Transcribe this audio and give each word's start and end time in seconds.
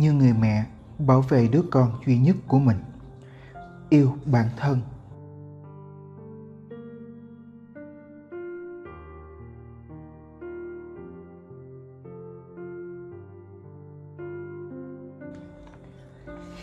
như 0.00 0.12
người 0.12 0.32
mẹ 0.32 0.66
bảo 0.98 1.20
vệ 1.20 1.48
đứa 1.48 1.62
con 1.70 1.92
duy 2.06 2.18
nhất 2.18 2.36
của 2.46 2.58
mình. 2.58 2.76
Yêu 3.88 4.16
bản 4.24 4.48
thân. 4.56 4.80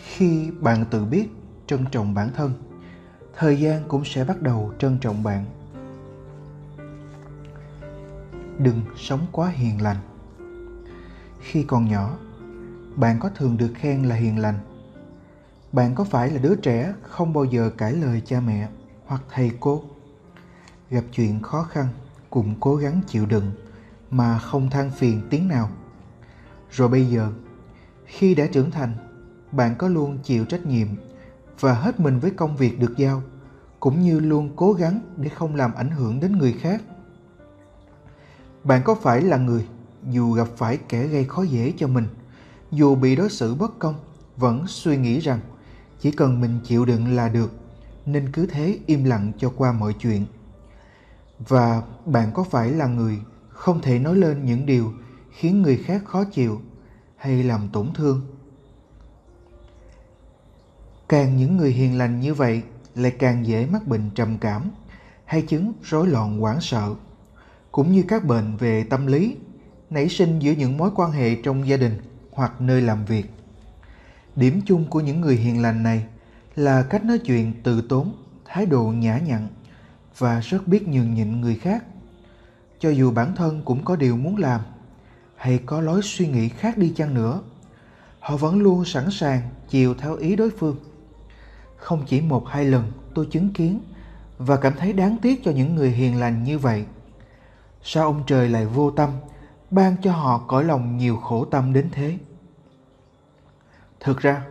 Khi 0.04 0.50
bạn 0.60 0.84
tự 0.90 1.04
biết 1.04 1.28
trân 1.66 1.84
trọng 1.90 2.14
bản 2.14 2.30
thân, 2.36 2.52
thời 3.36 3.60
gian 3.60 3.82
cũng 3.88 4.04
sẽ 4.04 4.24
bắt 4.24 4.42
đầu 4.42 4.72
trân 4.78 4.98
trọng 5.00 5.22
bạn. 5.22 5.44
Đừng 8.58 8.80
sống 8.96 9.26
quá 9.32 9.48
hiền 9.48 9.82
lành. 9.82 9.96
Khi 11.40 11.62
còn 11.62 11.88
nhỏ 11.88 12.16
bạn 12.96 13.18
có 13.18 13.28
thường 13.28 13.56
được 13.56 13.72
khen 13.74 14.02
là 14.02 14.14
hiền 14.14 14.38
lành? 14.38 14.58
Bạn 15.72 15.94
có 15.94 16.04
phải 16.04 16.30
là 16.30 16.38
đứa 16.38 16.54
trẻ 16.56 16.94
không 17.02 17.32
bao 17.32 17.44
giờ 17.44 17.70
cãi 17.76 17.92
lời 17.92 18.22
cha 18.26 18.40
mẹ 18.40 18.68
hoặc 19.06 19.22
thầy 19.30 19.50
cô? 19.60 19.82
Gặp 20.90 21.04
chuyện 21.12 21.42
khó 21.42 21.62
khăn 21.62 21.86
cũng 22.30 22.54
cố 22.60 22.76
gắng 22.76 23.00
chịu 23.06 23.26
đựng 23.26 23.52
mà 24.10 24.38
không 24.38 24.70
than 24.70 24.90
phiền 24.90 25.20
tiếng 25.30 25.48
nào. 25.48 25.70
Rồi 26.70 26.88
bây 26.88 27.06
giờ, 27.06 27.32
khi 28.04 28.34
đã 28.34 28.46
trưởng 28.52 28.70
thành, 28.70 28.92
bạn 29.52 29.74
có 29.78 29.88
luôn 29.88 30.18
chịu 30.22 30.44
trách 30.44 30.66
nhiệm 30.66 30.88
và 31.60 31.74
hết 31.74 32.00
mình 32.00 32.18
với 32.18 32.30
công 32.30 32.56
việc 32.56 32.78
được 32.78 32.96
giao, 32.96 33.22
cũng 33.80 34.00
như 34.00 34.20
luôn 34.20 34.50
cố 34.56 34.72
gắng 34.72 35.00
để 35.16 35.28
không 35.28 35.54
làm 35.54 35.74
ảnh 35.74 35.90
hưởng 35.90 36.20
đến 36.20 36.38
người 36.38 36.52
khác. 36.52 36.82
Bạn 38.64 38.82
có 38.84 38.94
phải 38.94 39.22
là 39.22 39.36
người 39.36 39.66
dù 40.10 40.32
gặp 40.32 40.48
phải 40.56 40.78
kẻ 40.88 41.06
gây 41.06 41.24
khó 41.24 41.42
dễ 41.42 41.72
cho 41.76 41.88
mình? 41.88 42.06
Dù 42.72 42.94
bị 42.94 43.16
đối 43.16 43.30
xử 43.30 43.54
bất 43.54 43.78
công, 43.78 43.94
vẫn 44.36 44.64
suy 44.66 44.96
nghĩ 44.96 45.20
rằng 45.20 45.40
chỉ 46.00 46.10
cần 46.10 46.40
mình 46.40 46.60
chịu 46.64 46.84
đựng 46.84 47.16
là 47.16 47.28
được, 47.28 47.52
nên 48.06 48.32
cứ 48.32 48.46
thế 48.46 48.78
im 48.86 49.04
lặng 49.04 49.32
cho 49.38 49.52
qua 49.56 49.72
mọi 49.72 49.92
chuyện. 49.92 50.26
Và 51.38 51.82
bạn 52.06 52.30
có 52.34 52.44
phải 52.44 52.70
là 52.70 52.86
người 52.86 53.18
không 53.48 53.80
thể 53.80 53.98
nói 53.98 54.16
lên 54.16 54.44
những 54.44 54.66
điều 54.66 54.92
khiến 55.30 55.62
người 55.62 55.76
khác 55.76 56.04
khó 56.04 56.24
chịu 56.24 56.60
hay 57.16 57.42
làm 57.42 57.68
tổn 57.72 57.92
thương? 57.94 58.20
Càng 61.08 61.36
những 61.36 61.56
người 61.56 61.72
hiền 61.72 61.98
lành 61.98 62.20
như 62.20 62.34
vậy 62.34 62.62
lại 62.94 63.10
càng 63.10 63.46
dễ 63.46 63.66
mắc 63.66 63.86
bệnh 63.86 64.10
trầm 64.14 64.38
cảm 64.38 64.70
hay 65.24 65.42
chứng 65.42 65.72
rối 65.82 66.06
loạn 66.06 66.40
hoảng 66.40 66.60
sợ. 66.60 66.94
Cũng 67.72 67.92
như 67.92 68.04
các 68.08 68.24
bệnh 68.24 68.56
về 68.56 68.84
tâm 68.84 69.06
lý, 69.06 69.36
nảy 69.90 70.08
sinh 70.08 70.38
giữa 70.38 70.52
những 70.52 70.76
mối 70.76 70.90
quan 70.94 71.10
hệ 71.10 71.42
trong 71.42 71.68
gia 71.68 71.76
đình 71.76 72.00
hoặc 72.36 72.60
nơi 72.60 72.80
làm 72.82 73.04
việc. 73.04 73.30
Điểm 74.36 74.60
chung 74.66 74.90
của 74.90 75.00
những 75.00 75.20
người 75.20 75.36
hiền 75.36 75.62
lành 75.62 75.82
này 75.82 76.06
là 76.56 76.82
cách 76.82 77.04
nói 77.04 77.18
chuyện 77.18 77.52
từ 77.62 77.82
tốn, 77.88 78.12
thái 78.44 78.66
độ 78.66 78.84
nhã 78.84 79.18
nhặn 79.18 79.48
và 80.18 80.40
rất 80.40 80.68
biết 80.68 80.88
nhường 80.88 81.14
nhịn 81.14 81.40
người 81.40 81.54
khác. 81.54 81.84
Cho 82.78 82.90
dù 82.90 83.10
bản 83.10 83.34
thân 83.36 83.62
cũng 83.64 83.84
có 83.84 83.96
điều 83.96 84.16
muốn 84.16 84.36
làm 84.36 84.60
hay 85.36 85.60
có 85.66 85.80
lối 85.80 86.00
suy 86.04 86.28
nghĩ 86.28 86.48
khác 86.48 86.78
đi 86.78 86.92
chăng 86.96 87.14
nữa, 87.14 87.40
họ 88.20 88.36
vẫn 88.36 88.58
luôn 88.58 88.84
sẵn 88.84 89.10
sàng 89.10 89.40
chiều 89.68 89.94
theo 89.94 90.16
ý 90.16 90.36
đối 90.36 90.50
phương. 90.50 90.76
Không 91.76 92.04
chỉ 92.06 92.20
một 92.20 92.48
hai 92.48 92.64
lần 92.64 92.92
tôi 93.14 93.26
chứng 93.30 93.52
kiến 93.52 93.80
và 94.38 94.56
cảm 94.56 94.72
thấy 94.78 94.92
đáng 94.92 95.16
tiếc 95.22 95.44
cho 95.44 95.50
những 95.50 95.74
người 95.74 95.90
hiền 95.90 96.20
lành 96.20 96.44
như 96.44 96.58
vậy. 96.58 96.84
Sao 97.82 98.04
ông 98.04 98.22
trời 98.26 98.48
lại 98.48 98.66
vô 98.66 98.90
tâm, 98.90 99.10
ban 99.70 99.96
cho 100.02 100.12
họ 100.12 100.38
cõi 100.38 100.64
lòng 100.64 100.96
nhiều 100.96 101.16
khổ 101.16 101.44
tâm 101.44 101.72
đến 101.72 101.88
thế? 101.92 102.18
Thực 104.00 104.20
ra, 104.20 104.42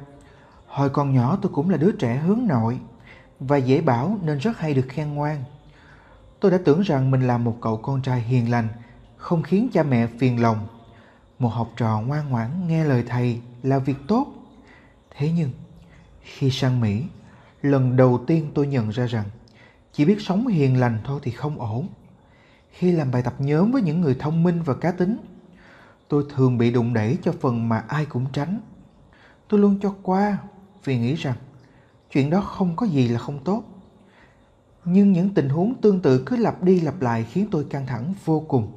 hồi 0.68 0.90
còn 0.90 1.14
nhỏ 1.14 1.38
tôi 1.42 1.52
cũng 1.56 1.70
là 1.70 1.78
đứa 1.78 1.92
trẻ 1.92 2.18
hướng 2.18 2.48
nội 2.48 2.80
và 3.40 3.58
dễ 3.58 3.82
bảo 3.82 4.18
nên 4.22 4.38
rất 4.38 4.60
hay 4.60 4.74
được 4.74 4.86
khen 4.90 5.14
ngoan. 5.14 5.44
Tôi 6.40 6.52
đã 6.52 6.58
tưởng 6.66 6.82
rằng 6.82 7.12
mình 7.12 7.28
là 7.28 7.38
một 7.38 7.58
cậu 7.62 7.78
con 7.78 8.02
trai 8.02 8.22
hiền 8.22 8.52
lành, 8.52 8.68
không 9.18 9.44
khiến 9.44 9.70
cha 9.74 9.84
mẹ 9.84 10.08
phiền 10.20 10.42
lòng, 10.42 10.68
một 11.40 11.50
học 11.50 11.70
trò 11.78 12.02
ngoan 12.02 12.30
ngoãn 12.30 12.68
nghe 12.68 12.84
lời 12.84 13.04
thầy 13.08 13.42
là 13.64 13.80
việc 13.80 13.98
tốt. 14.08 14.28
Thế 15.18 15.32
nhưng, 15.32 15.50
khi 16.22 16.50
sang 16.50 16.82
mỹ, 16.82 17.04
lần 17.62 17.96
đầu 17.96 18.24
tiên 18.28 18.52
tôi 18.54 18.68
nhận 18.68 18.90
ra 18.90 19.06
rằng 19.06 19.26
chỉ 19.94 20.06
biết 20.06 20.22
sống 20.22 20.48
hiền 20.48 20.80
lành 20.80 21.00
thôi 21.04 21.20
thì 21.24 21.32
không 21.32 21.60
ổn. 21.60 21.88
Khi 22.72 22.92
làm 22.92 23.12
bài 23.12 23.22
tập 23.22 23.34
nhóm 23.40 23.72
với 23.72 23.82
những 23.82 24.02
người 24.02 24.16
thông 24.20 24.44
minh 24.44 24.62
và 24.62 24.74
cá 24.74 24.92
tính, 24.92 25.18
tôi 26.08 26.26
thường 26.36 26.58
bị 26.58 26.72
đụng 26.72 26.94
đẩy 26.94 27.18
cho 27.24 27.34
phần 27.42 27.70
mà 27.70 27.84
ai 27.88 28.06
cũng 28.06 28.26
tránh 28.34 28.60
tôi 29.48 29.60
luôn 29.60 29.80
cho 29.82 29.96
qua 30.04 30.38
vì 30.84 30.98
nghĩ 30.98 31.16
rằng 31.16 31.36
chuyện 32.12 32.30
đó 32.30 32.42
không 32.42 32.76
có 32.76 32.86
gì 32.86 33.08
là 33.08 33.20
không 33.20 33.44
tốt. 33.44 33.64
Nhưng 34.86 35.12
những 35.12 35.34
tình 35.34 35.50
huống 35.50 35.76
tương 35.82 36.02
tự 36.02 36.24
cứ 36.26 36.36
lặp 36.36 36.64
đi 36.64 36.80
lặp 36.82 37.02
lại 37.02 37.26
khiến 37.32 37.48
tôi 37.52 37.66
căng 37.70 37.86
thẳng 37.86 38.14
vô 38.26 38.40
cùng. 38.40 38.72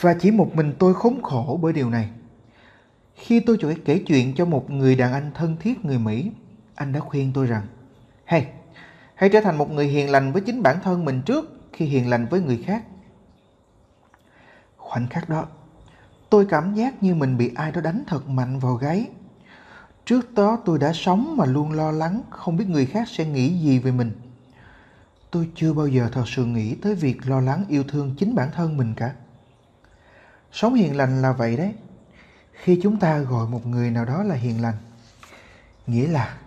Và 0.00 0.14
chỉ 0.14 0.30
một 0.30 0.54
mình 0.54 0.72
tôi 0.78 0.94
khốn 0.94 1.22
khổ 1.22 1.58
bởi 1.62 1.72
điều 1.72 1.90
này. 1.90 2.10
Khi 3.14 3.40
tôi 3.40 3.56
chuẩn 3.56 3.84
kể 3.84 3.98
chuyện 4.06 4.34
cho 4.34 4.44
một 4.44 4.70
người 4.70 4.96
đàn 4.96 5.12
anh 5.12 5.30
thân 5.34 5.56
thiết 5.60 5.84
người 5.84 5.98
mỹ, 5.98 6.30
anh 6.74 6.92
đã 6.92 7.00
khuyên 7.00 7.32
tôi 7.34 7.46
rằng, 7.46 7.66
hey, 8.24 8.46
hãy 9.14 9.30
trở 9.32 9.40
thành 9.40 9.58
một 9.58 9.70
người 9.70 9.86
hiền 9.86 10.10
lành 10.10 10.32
với 10.32 10.42
chính 10.42 10.62
bản 10.62 10.76
thân 10.82 11.04
mình 11.04 11.22
trước 11.22 11.60
khi 11.72 11.84
hiền 11.84 12.10
lành 12.10 12.26
với 12.26 12.40
người 12.40 12.62
khác. 12.66 12.84
Khoảnh 14.76 15.08
khắc 15.08 15.28
đó, 15.28 15.46
tôi 16.30 16.46
cảm 16.46 16.74
giác 16.74 17.02
như 17.02 17.14
mình 17.14 17.38
bị 17.38 17.50
ai 17.54 17.72
đó 17.72 17.80
đánh 17.80 18.04
thật 18.06 18.28
mạnh 18.28 18.58
vào 18.58 18.74
gáy 18.74 19.06
trước 20.06 20.34
đó 20.34 20.58
tôi 20.64 20.78
đã 20.78 20.92
sống 20.92 21.36
mà 21.36 21.44
luôn 21.44 21.72
lo 21.72 21.90
lắng, 21.90 22.22
không 22.30 22.56
biết 22.56 22.68
người 22.68 22.86
khác 22.86 23.08
sẽ 23.08 23.24
nghĩ 23.24 23.58
gì 23.58 23.78
về 23.78 23.92
mình. 23.92 24.12
Tôi 25.30 25.48
chưa 25.54 25.72
bao 25.72 25.86
giờ 25.86 26.08
thật 26.12 26.24
sự 26.26 26.44
nghĩ 26.44 26.74
tới 26.74 26.94
việc 26.94 27.28
lo 27.28 27.40
lắng 27.40 27.64
yêu 27.68 27.84
thương 27.88 28.14
chính 28.18 28.34
bản 28.34 28.50
thân 28.54 28.76
mình 28.76 28.94
cả. 28.94 29.14
Sống 30.52 30.74
hiền 30.74 30.96
lành 30.96 31.22
là 31.22 31.32
vậy 31.32 31.56
đấy. 31.56 31.74
Khi 32.52 32.80
chúng 32.82 32.98
ta 32.98 33.18
gọi 33.18 33.48
một 33.48 33.66
người 33.66 33.90
nào 33.90 34.04
đó 34.04 34.22
là 34.22 34.34
hiền 34.34 34.62
lành, 34.62 34.74
nghĩa 35.86 36.06
là 36.06 36.38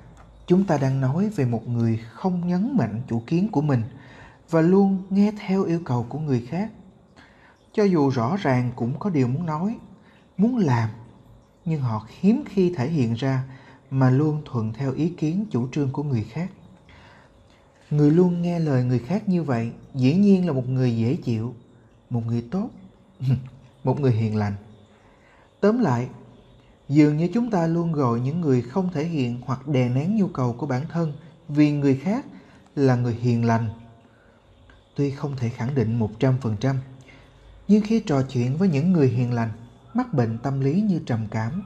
chúng 0.48 0.64
ta 0.64 0.78
đang 0.78 1.02
nói 1.02 1.30
về 1.30 1.46
một 1.46 1.68
người 1.68 2.04
không 2.14 2.48
nhấn 2.48 2.78
mạnh 2.78 3.02
chủ 3.08 3.24
kiến 3.28 3.52
của 3.52 3.62
mình 3.62 3.84
và 4.50 4.62
luôn 4.62 5.04
nghe 5.10 5.32
theo 5.40 5.64
yêu 5.64 5.82
cầu 5.86 6.06
của 6.10 6.20
người 6.20 6.48
khác. 6.50 6.70
Cho 7.74 7.84
dù 7.84 8.10
rõ 8.10 8.38
ràng 8.42 8.72
cũng 8.76 9.00
có 9.00 9.10
điều 9.10 9.28
muốn 9.28 9.46
nói, 9.46 9.78
muốn 10.38 10.58
làm 10.58 10.90
nhưng 11.66 11.82
họ 11.82 12.08
hiếm 12.20 12.44
khi 12.50 12.74
thể 12.76 12.90
hiện 12.90 13.14
ra 13.14 13.44
mà 13.92 14.10
luôn 14.10 14.42
thuận 14.46 14.74
theo 14.74 14.94
ý 14.94 15.10
kiến 15.10 15.46
chủ 15.52 15.68
trương 15.72 15.92
của 15.92 16.04
người 16.04 16.24
khác. 16.24 16.52
Người 17.92 18.12
luôn 18.12 18.42
nghe 18.42 18.60
lời 18.60 18.84
người 18.84 19.00
khác 19.00 19.30
như 19.30 19.44
vậy 19.44 19.72
dĩ 19.96 20.16
nhiên 20.16 20.48
là 20.48 20.54
một 20.54 20.70
người 20.70 20.98
dễ 20.98 21.16
chịu, 21.16 21.56
một 22.10 22.22
người 22.28 22.46
tốt, 22.52 22.70
một 23.84 24.00
người 24.00 24.12
hiền 24.12 24.36
lành. 24.36 24.54
Tóm 25.60 25.80
lại, 25.80 26.08
dường 26.90 27.18
như 27.18 27.30
chúng 27.34 27.52
ta 27.52 27.68
luôn 27.68 27.92
gọi 27.92 28.20
những 28.20 28.42
người 28.42 28.62
không 28.62 28.90
thể 28.94 29.06
hiện 29.06 29.42
hoặc 29.46 29.68
đè 29.68 29.90
nén 29.90 30.18
nhu 30.18 30.28
cầu 30.28 30.54
của 30.54 30.66
bản 30.66 30.86
thân 30.90 31.14
vì 31.50 31.72
người 31.72 31.96
khác 31.96 32.26
là 32.76 32.96
người 32.96 33.14
hiền 33.14 33.46
lành. 33.46 33.70
Tuy 34.96 35.12
không 35.12 35.36
thể 35.38 35.50
khẳng 35.50 35.76
định 35.76 36.00
một 36.00 36.12
trăm 36.20 36.36
phần 36.42 36.56
trăm, 36.60 36.76
nhưng 37.68 37.82
khi 37.82 38.00
trò 38.00 38.22
chuyện 38.22 38.58
với 38.58 38.70
những 38.70 38.92
người 38.92 39.08
hiền 39.08 39.34
lành 39.34 39.50
mắc 39.96 40.14
bệnh 40.14 40.38
tâm 40.38 40.60
lý 40.60 40.82
như 40.82 41.00
trầm 41.06 41.28
cảm. 41.32 41.64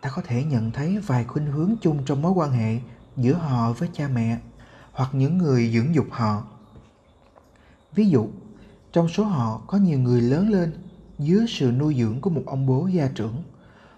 Ta 0.00 0.10
có 0.16 0.22
thể 0.22 0.44
nhận 0.44 0.70
thấy 0.70 0.98
vài 0.98 1.24
khuynh 1.24 1.46
hướng 1.46 1.74
chung 1.80 2.04
trong 2.04 2.22
mối 2.22 2.32
quan 2.32 2.50
hệ 2.52 2.78
giữa 3.16 3.34
họ 3.34 3.72
với 3.72 3.88
cha 3.92 4.08
mẹ 4.08 4.38
hoặc 4.92 5.10
những 5.12 5.38
người 5.38 5.70
dưỡng 5.74 5.94
dục 5.94 6.06
họ. 6.10 6.42
Ví 7.94 8.08
dụ, 8.08 8.28
trong 8.92 9.08
số 9.08 9.24
họ 9.24 9.62
có 9.66 9.78
nhiều 9.78 9.98
người 9.98 10.20
lớn 10.20 10.50
lên 10.50 10.72
dưới 11.18 11.46
sự 11.48 11.72
nuôi 11.72 11.94
dưỡng 11.98 12.20
của 12.20 12.30
một 12.30 12.42
ông 12.46 12.66
bố 12.66 12.86
gia 12.86 13.08
trưởng 13.08 13.42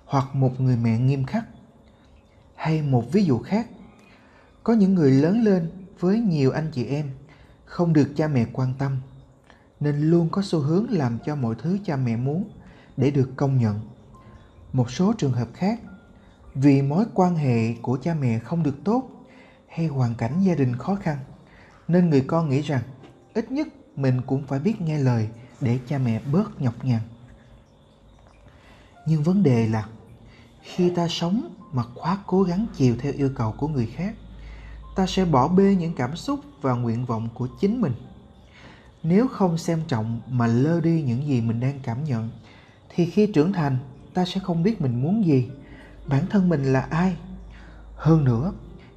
hoặc 0.05 0.35
một 0.35 0.61
người 0.61 0.77
mẹ 0.77 0.99
nghiêm 0.99 1.25
khắc. 1.25 1.45
Hay 2.55 2.83
một 2.83 3.13
ví 3.13 3.25
dụ 3.25 3.39
khác, 3.39 3.69
có 4.63 4.73
những 4.73 4.95
người 4.95 5.11
lớn 5.11 5.43
lên 5.43 5.71
với 5.99 6.19
nhiều 6.19 6.51
anh 6.51 6.71
chị 6.73 6.85
em 6.85 7.11
không 7.65 7.93
được 7.93 8.09
cha 8.17 8.29
mẹ 8.29 8.47
quan 8.53 8.75
tâm 8.79 8.97
nên 9.81 10.01
luôn 10.01 10.29
có 10.29 10.43
xu 10.45 10.59
hướng 10.59 10.91
làm 10.91 11.19
cho 11.27 11.37
mọi 11.37 11.55
thứ 11.63 11.79
cha 11.85 11.97
mẹ 11.97 12.17
muốn 12.17 12.51
để 13.01 13.11
được 13.11 13.31
công 13.37 13.59
nhận. 13.59 13.81
Một 14.73 14.91
số 14.91 15.13
trường 15.19 15.33
hợp 15.33 15.49
khác, 15.55 15.81
vì 16.55 16.83
mối 16.83 17.05
quan 17.15 17.37
hệ 17.37 17.75
của 17.83 17.99
cha 18.03 18.15
mẹ 18.15 18.39
không 18.39 18.63
được 18.63 18.85
tốt 18.85 19.11
hay 19.69 19.87
hoàn 19.87 20.15
cảnh 20.15 20.41
gia 20.41 20.55
đình 20.55 20.77
khó 20.77 20.95
khăn, 20.95 21.19
nên 21.89 22.11
người 22.11 22.21
con 22.21 22.49
nghĩ 22.49 22.61
rằng 22.61 22.83
ít 23.35 23.53
nhất 23.53 23.69
mình 23.97 24.21
cũng 24.27 24.47
phải 24.47 24.59
biết 24.59 24.81
nghe 24.81 24.99
lời 24.99 25.29
để 25.61 25.79
cha 25.89 25.99
mẹ 25.99 26.21
bớt 26.33 26.63
nhọc 26.63 26.85
nhằn. 26.85 27.01
Nhưng 29.07 29.23
vấn 29.23 29.43
đề 29.43 29.67
là, 29.67 29.87
khi 30.63 30.91
ta 30.91 31.09
sống 31.09 31.55
mà 31.73 31.83
quá 31.95 32.19
cố 32.27 32.43
gắng 32.43 32.67
chiều 32.77 32.97
theo 32.99 33.13
yêu 33.13 33.31
cầu 33.37 33.55
của 33.59 33.69
người 33.69 33.87
khác, 33.87 34.15
ta 34.97 35.07
sẽ 35.07 35.25
bỏ 35.25 35.49
bê 35.49 35.75
những 35.75 35.95
cảm 35.95 36.17
xúc 36.17 36.41
và 36.61 36.73
nguyện 36.73 37.05
vọng 37.07 37.29
của 37.35 37.49
chính 37.61 37.81
mình. 37.81 37.93
Nếu 39.03 39.29
không 39.29 39.59
xem 39.59 39.83
trọng 39.89 40.21
mà 40.29 40.47
lơ 40.47 40.81
đi 40.81 41.03
những 41.03 41.27
gì 41.27 41.41
mình 41.41 41.61
đang 41.61 41.81
cảm 41.83 42.05
nhận 42.05 42.31
thì 42.95 43.07
khi 43.07 43.27
trưởng 43.27 43.53
thành, 43.53 43.77
ta 44.15 44.25
sẽ 44.25 44.41
không 44.41 44.63
biết 44.63 44.81
mình 44.81 45.03
muốn 45.03 45.27
gì. 45.27 45.51
Bản 46.07 46.27
thân 46.31 46.49
mình 46.49 46.65
là 46.65 46.81
ai? 46.81 47.17
Hơn 47.95 48.25
nữa, 48.25 48.53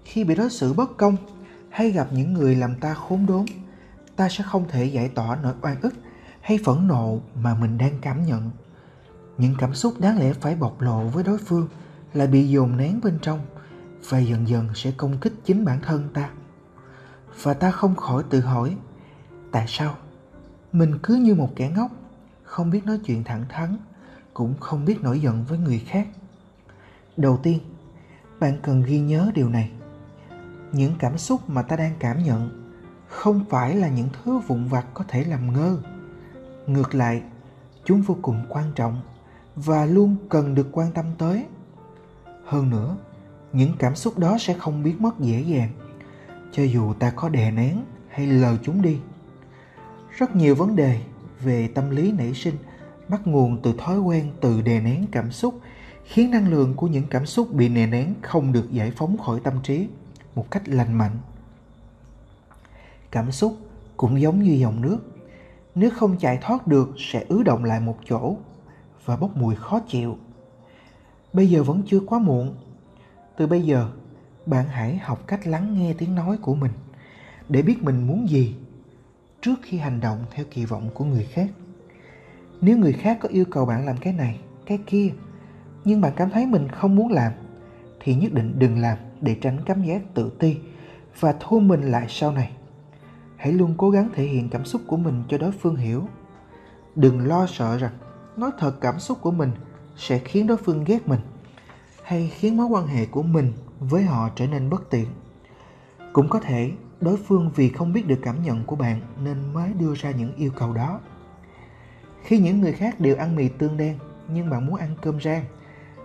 khi 0.05 0.23
bị 0.23 0.35
đối 0.35 0.49
xử 0.49 0.73
bất 0.73 0.97
công 0.97 1.15
hay 1.69 1.91
gặp 1.91 2.07
những 2.11 2.33
người 2.33 2.55
làm 2.55 2.75
ta 2.75 2.93
khốn 2.93 3.25
đốn, 3.25 3.45
ta 4.15 4.29
sẽ 4.29 4.43
không 4.43 4.65
thể 4.69 4.85
giải 4.85 5.09
tỏa 5.09 5.37
nỗi 5.43 5.53
oan 5.61 5.81
ức 5.81 5.93
hay 6.41 6.59
phẫn 6.65 6.87
nộ 6.87 7.19
mà 7.35 7.55
mình 7.55 7.77
đang 7.77 7.99
cảm 8.01 8.25
nhận. 8.25 8.51
Những 9.37 9.55
cảm 9.57 9.73
xúc 9.73 9.93
đáng 9.99 10.19
lẽ 10.19 10.33
phải 10.33 10.55
bộc 10.55 10.81
lộ 10.81 11.03
với 11.03 11.23
đối 11.23 11.37
phương 11.37 11.67
lại 12.13 12.27
bị 12.27 12.49
dồn 12.49 12.77
nén 12.77 12.99
bên 13.03 13.19
trong 13.21 13.39
và 14.09 14.19
dần 14.19 14.47
dần 14.47 14.67
sẽ 14.75 14.91
công 14.97 15.17
kích 15.17 15.33
chính 15.45 15.65
bản 15.65 15.79
thân 15.81 16.09
ta. 16.13 16.29
Và 17.41 17.53
ta 17.53 17.71
không 17.71 17.95
khỏi 17.95 18.23
tự 18.29 18.39
hỏi, 18.39 18.75
tại 19.51 19.65
sao 19.67 19.95
mình 20.71 20.99
cứ 21.03 21.15
như 21.15 21.35
một 21.35 21.49
kẻ 21.55 21.69
ngốc? 21.69 21.91
Không 22.53 22.69
biết 22.69 22.85
nói 22.85 22.99
chuyện 23.05 23.23
thẳng 23.23 23.45
thắn, 23.49 23.77
cũng 24.33 24.53
không 24.59 24.85
biết 24.85 25.01
nổi 25.01 25.19
giận 25.19 25.45
với 25.49 25.57
người 25.57 25.79
khác. 25.87 26.07
Đầu 27.17 27.39
tiên, 27.43 27.59
bạn 28.39 28.57
cần 28.63 28.83
ghi 28.83 28.99
nhớ 28.99 29.31
điều 29.35 29.49
này. 29.49 29.71
Những 30.71 30.93
cảm 30.99 31.17
xúc 31.17 31.49
mà 31.49 31.61
ta 31.61 31.75
đang 31.75 31.95
cảm 31.99 32.23
nhận 32.23 32.73
không 33.07 33.45
phải 33.49 33.75
là 33.75 33.89
những 33.89 34.09
thứ 34.13 34.37
vụn 34.37 34.67
vặt 34.67 34.85
có 34.93 35.03
thể 35.07 35.23
làm 35.23 35.53
ngơ. 35.53 35.77
Ngược 36.67 36.95
lại, 36.95 37.21
chúng 37.85 38.01
vô 38.01 38.17
cùng 38.21 38.45
quan 38.49 38.71
trọng 38.75 39.01
và 39.55 39.85
luôn 39.85 40.15
cần 40.29 40.55
được 40.55 40.67
quan 40.71 40.91
tâm 40.91 41.05
tới. 41.17 41.45
Hơn 42.45 42.69
nữa, 42.69 42.97
những 43.53 43.71
cảm 43.79 43.95
xúc 43.95 44.17
đó 44.17 44.37
sẽ 44.39 44.53
không 44.53 44.83
biến 44.83 44.95
mất 44.99 45.19
dễ 45.19 45.41
dàng, 45.41 45.69
cho 46.51 46.63
dù 46.63 46.93
ta 46.93 47.09
có 47.15 47.29
đè 47.29 47.51
nén 47.51 47.85
hay 48.09 48.27
lờ 48.27 48.57
chúng 48.63 48.81
đi. 48.81 48.99
Rất 50.17 50.35
nhiều 50.35 50.55
vấn 50.55 50.75
đề 50.75 51.01
về 51.43 51.67
tâm 51.67 51.89
lý 51.89 52.11
nảy 52.11 52.33
sinh, 52.33 52.55
bắt 53.07 53.27
nguồn 53.27 53.61
từ 53.61 53.73
thói 53.77 53.99
quen 53.99 54.31
từ 54.41 54.61
đè 54.61 54.79
nén 54.79 55.05
cảm 55.11 55.31
xúc, 55.31 55.59
khiến 56.03 56.31
năng 56.31 56.49
lượng 56.49 56.73
của 56.75 56.87
những 56.87 57.07
cảm 57.09 57.25
xúc 57.25 57.53
bị 57.53 57.69
nè 57.69 57.87
nén 57.87 58.13
không 58.21 58.53
được 58.53 58.71
giải 58.71 58.91
phóng 58.91 59.17
khỏi 59.17 59.39
tâm 59.43 59.53
trí 59.63 59.87
một 60.35 60.51
cách 60.51 60.69
lành 60.69 60.93
mạnh. 60.93 61.17
Cảm 63.11 63.31
xúc 63.31 63.57
cũng 63.97 64.21
giống 64.21 64.43
như 64.43 64.51
dòng 64.51 64.81
nước 64.81 64.99
nếu 65.75 65.89
không 65.89 66.17
chạy 66.19 66.37
thoát 66.41 66.67
được 66.67 66.89
sẽ 66.97 67.25
ứ 67.27 67.43
động 67.43 67.63
lại 67.63 67.79
một 67.79 67.97
chỗ 68.09 68.37
và 69.05 69.17
bốc 69.17 69.37
mùi 69.37 69.55
khó 69.55 69.79
chịu. 69.79 70.17
Bây 71.33 71.49
giờ 71.49 71.63
vẫn 71.63 71.81
chưa 71.87 71.99
quá 71.99 72.19
muộn. 72.19 72.55
Từ 73.37 73.47
bây 73.47 73.61
giờ, 73.61 73.89
bạn 74.45 74.65
hãy 74.67 74.97
học 74.97 75.27
cách 75.27 75.47
lắng 75.47 75.73
nghe 75.73 75.93
tiếng 75.93 76.15
nói 76.15 76.37
của 76.37 76.55
mình 76.55 76.71
để 77.49 77.61
biết 77.61 77.83
mình 77.83 78.07
muốn 78.07 78.29
gì 78.29 78.55
trước 79.43 79.59
khi 79.61 79.77
hành 79.77 79.99
động 79.99 80.25
theo 80.31 80.45
kỳ 80.51 80.65
vọng 80.65 80.89
của 80.93 81.05
người 81.05 81.23
khác. 81.23 81.47
Nếu 82.61 82.77
người 82.77 82.93
khác 82.93 83.17
có 83.21 83.29
yêu 83.29 83.45
cầu 83.51 83.65
bạn 83.65 83.85
làm 83.85 83.97
cái 83.97 84.13
này, 84.13 84.39
cái 84.65 84.79
kia, 84.85 85.09
nhưng 85.85 86.01
bạn 86.01 86.13
cảm 86.15 86.29
thấy 86.29 86.45
mình 86.45 86.67
không 86.67 86.95
muốn 86.95 87.11
làm, 87.11 87.31
thì 87.99 88.15
nhất 88.15 88.33
định 88.33 88.53
đừng 88.59 88.77
làm 88.77 88.97
để 89.21 89.35
tránh 89.41 89.57
cảm 89.65 89.83
giác 89.83 90.01
tự 90.13 90.31
ti 90.39 90.57
và 91.19 91.35
thu 91.39 91.59
mình 91.59 91.81
lại 91.81 92.05
sau 92.09 92.31
này. 92.31 92.51
Hãy 93.35 93.53
luôn 93.53 93.73
cố 93.77 93.89
gắng 93.89 94.09
thể 94.13 94.23
hiện 94.23 94.49
cảm 94.49 94.65
xúc 94.65 94.81
của 94.87 94.97
mình 94.97 95.23
cho 95.29 95.37
đối 95.37 95.51
phương 95.51 95.75
hiểu. 95.75 96.07
Đừng 96.95 97.27
lo 97.27 97.47
sợ 97.47 97.77
rằng 97.77 97.93
nói 98.37 98.51
thật 98.59 98.81
cảm 98.81 98.99
xúc 98.99 99.17
của 99.21 99.31
mình 99.31 99.51
sẽ 99.95 100.19
khiến 100.19 100.47
đối 100.47 100.57
phương 100.57 100.83
ghét 100.83 101.07
mình 101.07 101.19
hay 102.03 102.31
khiến 102.35 102.57
mối 102.57 102.65
quan 102.65 102.87
hệ 102.87 103.05
của 103.05 103.23
mình 103.23 103.53
với 103.79 104.03
họ 104.03 104.29
trở 104.35 104.47
nên 104.47 104.69
bất 104.69 104.89
tiện. 104.89 105.07
Cũng 106.13 106.29
có 106.29 106.39
thể 106.39 106.71
đối 107.03 107.17
phương 107.17 107.51
vì 107.55 107.69
không 107.69 107.93
biết 107.93 108.07
được 108.07 108.19
cảm 108.21 108.43
nhận 108.43 108.63
của 108.65 108.75
bạn 108.75 109.01
nên 109.23 109.53
mới 109.53 109.73
đưa 109.73 109.93
ra 109.95 110.11
những 110.11 110.35
yêu 110.35 110.51
cầu 110.55 110.73
đó. 110.73 110.99
Khi 112.23 112.39
những 112.39 112.61
người 112.61 112.73
khác 112.73 112.99
đều 112.99 113.15
ăn 113.15 113.35
mì 113.35 113.47
tương 113.47 113.77
đen, 113.77 113.97
nhưng 114.27 114.49
bạn 114.49 114.65
muốn 114.65 114.75
ăn 114.75 114.95
cơm 115.01 115.21
rang, 115.21 115.45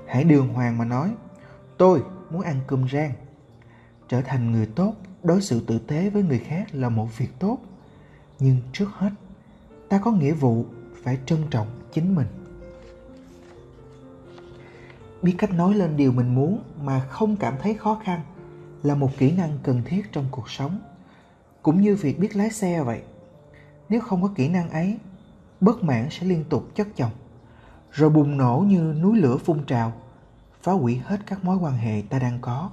hãy 0.06 0.24
đường 0.24 0.48
hoàng 0.48 0.78
mà 0.78 0.84
nói, 0.84 1.14
tôi 1.76 2.02
muốn 2.30 2.42
ăn 2.42 2.60
cơm 2.66 2.88
rang. 2.88 3.12
Trở 4.08 4.20
thành 4.20 4.52
người 4.52 4.66
tốt, 4.66 4.94
đối 5.22 5.42
xử 5.42 5.60
tử 5.60 5.78
tế 5.78 6.10
với 6.10 6.22
người 6.22 6.38
khác 6.38 6.66
là 6.72 6.88
một 6.88 7.18
việc 7.18 7.30
tốt. 7.38 7.58
Nhưng 8.38 8.56
trước 8.72 8.88
hết, 8.92 9.10
ta 9.88 9.98
có 10.04 10.10
nghĩa 10.10 10.32
vụ 10.32 10.64
phải 11.02 11.18
trân 11.26 11.38
trọng 11.50 11.66
chính 11.92 12.14
mình. 12.14 12.26
Biết 15.22 15.34
cách 15.38 15.50
nói 15.50 15.74
lên 15.74 15.96
điều 15.96 16.12
mình 16.12 16.34
muốn 16.34 16.62
mà 16.82 17.00
không 17.00 17.36
cảm 17.36 17.54
thấy 17.62 17.74
khó 17.74 18.00
khăn 18.04 18.20
là 18.82 18.94
một 18.94 19.10
kỹ 19.18 19.32
năng 19.32 19.58
cần 19.62 19.82
thiết 19.84 20.12
trong 20.12 20.24
cuộc 20.30 20.50
sống 20.50 20.78
cũng 21.68 21.80
như 21.80 21.96
việc 21.96 22.18
biết 22.18 22.36
lái 22.36 22.50
xe 22.50 22.82
vậy. 22.82 23.02
Nếu 23.88 24.00
không 24.00 24.22
có 24.22 24.28
kỹ 24.34 24.48
năng 24.48 24.70
ấy, 24.70 24.98
bất 25.60 25.84
mãn 25.84 26.08
sẽ 26.10 26.26
liên 26.26 26.44
tục 26.48 26.68
chất 26.74 26.88
chồng, 26.96 27.10
rồi 27.92 28.10
bùng 28.10 28.36
nổ 28.36 28.64
như 28.68 28.94
núi 29.02 29.18
lửa 29.18 29.36
phun 29.36 29.64
trào, 29.66 29.92
phá 30.62 30.72
hủy 30.72 31.00
hết 31.04 31.20
các 31.26 31.44
mối 31.44 31.56
quan 31.56 31.72
hệ 31.72 32.02
ta 32.10 32.18
đang 32.18 32.38
có. 32.40 32.70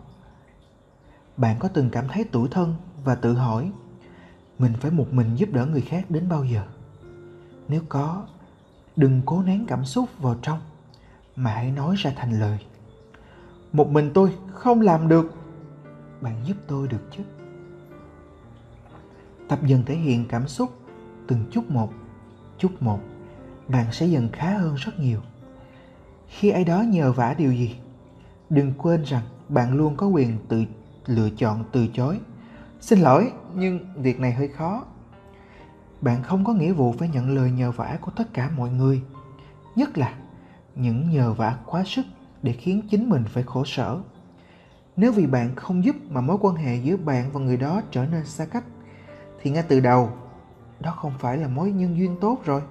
Bạn 1.37 1.55
có 1.59 1.67
từng 1.67 1.89
cảm 1.89 2.07
thấy 2.07 2.23
tủi 2.23 2.47
thân 2.49 2.75
và 3.03 3.15
tự 3.15 3.33
hỏi, 3.33 3.71
mình 4.59 4.73
phải 4.79 4.91
một 4.91 5.07
mình 5.13 5.35
giúp 5.35 5.49
đỡ 5.51 5.65
người 5.65 5.81
khác 5.81 6.05
đến 6.09 6.29
bao 6.29 6.43
giờ? 6.43 6.63
Nếu 7.67 7.81
có, 7.89 8.23
đừng 8.95 9.21
cố 9.25 9.41
nén 9.41 9.65
cảm 9.65 9.85
xúc 9.85 10.09
vào 10.19 10.35
trong, 10.41 10.59
mà 11.35 11.53
hãy 11.53 11.71
nói 11.71 11.95
ra 11.97 12.13
thành 12.15 12.39
lời. 12.39 12.59
Một 13.71 13.89
mình 13.89 14.11
tôi 14.13 14.35
không 14.53 14.81
làm 14.81 15.07
được. 15.07 15.33
Bạn 16.21 16.35
giúp 16.45 16.57
tôi 16.67 16.87
được 16.87 17.09
chứ? 17.17 17.23
Tập 19.47 19.59
dần 19.65 19.83
thể 19.85 19.95
hiện 19.95 20.25
cảm 20.29 20.47
xúc, 20.47 20.69
từng 21.27 21.45
chút 21.51 21.71
một 21.71 21.93
chút 22.57 22.81
một. 22.81 22.99
Bạn 23.67 23.85
sẽ 23.91 24.05
dần 24.05 24.29
khá 24.33 24.57
hơn 24.57 24.75
rất 24.75 24.99
nhiều. 24.99 25.19
Khi 26.27 26.49
ai 26.49 26.63
đó 26.63 26.81
nhờ 26.81 27.11
vả 27.11 27.33
điều 27.37 27.51
gì, 27.51 27.75
đừng 28.49 28.73
quên 28.77 29.03
rằng 29.03 29.23
bạn 29.49 29.73
luôn 29.73 29.95
có 29.95 30.07
quyền 30.07 30.37
tự 30.47 30.63
lựa 31.05 31.29
chọn 31.29 31.63
từ 31.71 31.87
chối. 31.87 32.19
Xin 32.79 32.99
lỗi, 32.99 33.31
nhưng 33.55 33.79
việc 33.95 34.19
này 34.19 34.33
hơi 34.33 34.47
khó. 34.47 34.85
Bạn 36.01 36.23
không 36.23 36.45
có 36.45 36.53
nghĩa 36.53 36.73
vụ 36.73 36.91
phải 36.91 37.09
nhận 37.09 37.35
lời 37.35 37.51
nhờ 37.51 37.71
vả 37.71 37.97
của 38.01 38.11
tất 38.15 38.33
cả 38.33 38.49
mọi 38.57 38.69
người, 38.69 39.01
nhất 39.75 39.97
là 39.97 40.13
những 40.75 41.09
nhờ 41.09 41.33
vả 41.33 41.57
quá 41.65 41.83
sức 41.85 42.05
để 42.43 42.51
khiến 42.51 42.81
chính 42.89 43.09
mình 43.09 43.23
phải 43.27 43.43
khổ 43.43 43.63
sở. 43.65 44.01
Nếu 44.97 45.11
vì 45.11 45.27
bạn 45.27 45.55
không 45.55 45.85
giúp 45.85 45.95
mà 46.09 46.21
mối 46.21 46.37
quan 46.41 46.55
hệ 46.55 46.75
giữa 46.75 46.97
bạn 46.97 47.29
và 47.33 47.39
người 47.39 47.57
đó 47.57 47.81
trở 47.91 48.05
nên 48.05 48.25
xa 48.25 48.45
cách 48.45 48.63
thì 49.45 49.51
ngay 49.51 49.63
từ 49.67 49.79
đầu 49.79 50.09
đó 50.79 50.91
không 50.91 51.13
phải 51.19 51.37
là 51.37 51.47
mối 51.47 51.71
nhân 51.71 51.97
duyên 51.97 52.17
tốt 52.21 52.41
rồi. 52.45 52.61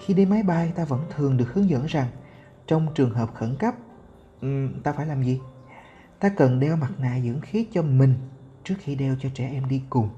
Khi 0.00 0.14
đi 0.14 0.26
máy 0.26 0.42
bay 0.42 0.72
ta 0.76 0.84
vẫn 0.84 1.00
thường 1.10 1.36
được 1.36 1.54
hướng 1.54 1.68
dẫn 1.68 1.86
rằng 1.86 2.06
trong 2.66 2.86
trường 2.94 3.14
hợp 3.14 3.34
khẩn 3.34 3.56
cấp 3.58 3.74
um, 4.40 4.80
ta 4.82 4.92
phải 4.92 5.06
làm 5.06 5.22
gì? 5.22 5.40
Ta 6.18 6.28
cần 6.28 6.60
đeo 6.60 6.76
mặt 6.76 6.90
nạ 6.98 7.20
dưỡng 7.24 7.40
khí 7.40 7.66
cho 7.72 7.82
mình 7.82 8.14
trước 8.64 8.74
khi 8.78 8.94
đeo 8.94 9.16
cho 9.20 9.28
trẻ 9.34 9.50
em 9.52 9.68
đi 9.68 9.82
cùng. 9.90 10.08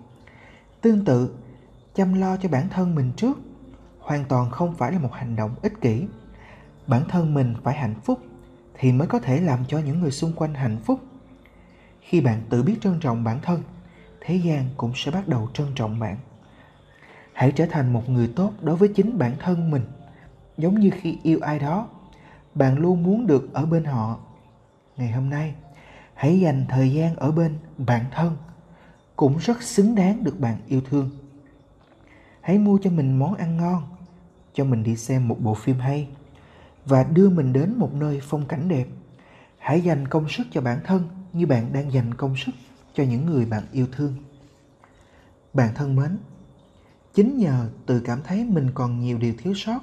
Tương 0.81 1.05
tự 1.05 1.35
chăm 1.95 2.15
lo 2.15 2.37
cho 2.37 2.49
bản 2.49 2.69
thân 2.69 2.95
mình 2.95 3.13
trước 3.17 3.39
hoàn 3.99 4.25
toàn 4.25 4.51
không 4.51 4.75
phải 4.75 4.93
là 4.93 4.99
một 4.99 5.13
hành 5.13 5.37
động 5.37 5.55
ích 5.63 5.81
kỷ. 5.81 6.07
Bản 6.87 7.03
thân 7.09 7.35
mình 7.35 7.55
phải 7.63 7.75
hạnh 7.75 7.95
phúc 8.05 8.19
thì 8.75 8.93
mới 8.93 9.09
có 9.09 9.19
thể 9.19 9.41
làm 9.41 9.65
cho 9.69 9.79
những 9.79 10.01
người 10.01 10.11
xung 10.11 10.33
quanh 10.33 10.55
hạnh 10.55 10.79
phúc. 10.85 11.01
Khi 12.01 12.21
bạn 12.21 12.43
tự 12.51 12.63
biết 12.63 12.77
trân 12.81 13.01
trọng 13.01 13.25
bản 13.25 13.41
thân 13.43 13.63
thế 14.21 14.37
gian 14.37 14.65
cũng 14.77 14.93
sẽ 14.95 15.11
bắt 15.11 15.29
đầu 15.29 15.49
trân 15.55 15.67
trọng 15.75 15.99
bạn. 15.99 16.17
Hãy 17.33 17.53
trở 17.53 17.67
thành 17.67 17.93
một 17.93 18.09
người 18.09 18.33
tốt 18.37 18.53
đối 18.61 18.77
với 18.77 18.89
chính 18.89 19.19
bản 19.19 19.37
thân 19.39 19.71
mình. 19.71 19.83
Giống 20.59 20.81
như 20.81 20.91
khi 21.01 21.19
yêu 21.23 21.39
ai 21.43 21.59
đó, 21.59 21.89
bạn 22.55 22.79
luôn 22.79 23.03
muốn 23.03 23.27
được 23.27 23.53
ở 23.53 23.67
bên 23.67 23.85
họ. 23.85 24.19
Ngày 24.97 25.13
hôm 25.13 25.31
nay, 25.31 25.55
hãy 26.15 26.41
dành 26.41 26.67
thời 26.69 26.93
gian 26.93 27.17
ở 27.17 27.33
bên 27.33 27.59
bản 27.79 28.05
thân. 28.11 28.37
Cũng 29.17 29.37
rất 29.39 29.63
xứng 29.63 29.95
đáng 29.95 30.25
được 30.25 30.41
bạn 30.41 30.57
yêu 30.67 30.81
thương. 30.91 31.11
Hãy 32.41 32.59
mua 32.59 32.79
cho 32.83 32.91
mình 32.91 33.19
món 33.19 33.35
ăn 33.35 33.57
ngon, 33.57 33.83
cho 34.55 34.65
mình 34.65 34.83
đi 34.83 34.97
xem 34.97 35.29
một 35.29 35.37
bộ 35.41 35.55
phim 35.55 35.79
hay, 35.79 36.09
và 36.87 37.03
đưa 37.03 37.31
mình 37.31 37.53
đến 37.53 37.75
một 37.79 37.95
nơi 37.95 38.21
phong 38.23 38.47
cảnh 38.47 38.69
đẹp. 38.69 38.87
Hãy 39.59 39.81
dành 39.81 40.09
công 40.09 40.29
sức 40.29 40.47
cho 40.51 40.61
bản 40.61 40.79
thân 40.85 41.09
như 41.33 41.47
bạn 41.47 41.73
đang 41.73 41.93
dành 41.93 42.15
công 42.15 42.37
sức 42.37 42.53
cho 42.95 43.05
những 43.05 43.27
người 43.27 43.47
bạn 43.47 43.63
yêu 43.73 43.87
thương. 43.93 44.15
Bạn 45.53 45.75
thân 45.75 45.97
mến, 45.97 46.19
chính 47.15 47.39
nhờ 47.39 47.69
tự 47.87 48.01
cảm 48.01 48.23
thấy 48.23 48.45
mình 48.45 48.71
còn 48.75 49.01
nhiều 49.01 49.19
điều 49.19 49.35
thiếu 49.39 49.55
sót, 49.57 49.81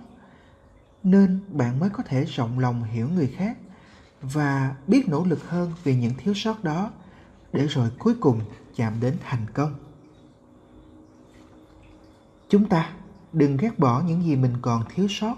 nên 1.03 1.39
bạn 1.49 1.79
mới 1.79 1.89
có 1.89 2.03
thể 2.03 2.25
rộng 2.25 2.59
lòng 2.59 2.83
hiểu 2.83 3.09
người 3.09 3.27
khác 3.27 3.57
và 4.21 4.75
biết 4.87 5.09
nỗ 5.09 5.23
lực 5.23 5.49
hơn 5.49 5.73
vì 5.83 5.95
những 5.95 6.13
thiếu 6.17 6.33
sót 6.33 6.63
đó 6.63 6.91
để 7.53 7.67
rồi 7.67 7.89
cuối 7.99 8.15
cùng 8.19 8.41
chạm 8.75 8.93
đến 8.99 9.17
thành 9.23 9.45
công. 9.53 9.75
Chúng 12.49 12.69
ta 12.69 12.93
đừng 13.33 13.57
ghét 13.57 13.79
bỏ 13.79 14.03
những 14.07 14.23
gì 14.23 14.35
mình 14.35 14.53
còn 14.61 14.83
thiếu 14.95 15.07
sót, 15.09 15.35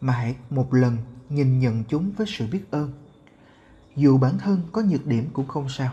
mà 0.00 0.12
hãy 0.12 0.36
một 0.50 0.74
lần 0.74 0.96
nhìn 1.28 1.58
nhận 1.58 1.84
chúng 1.88 2.10
với 2.16 2.26
sự 2.30 2.46
biết 2.52 2.70
ơn. 2.70 2.92
Dù 3.96 4.18
bản 4.18 4.38
thân 4.38 4.60
có 4.72 4.82
nhược 4.82 5.06
điểm 5.06 5.28
cũng 5.32 5.48
không 5.48 5.68
sao 5.68 5.92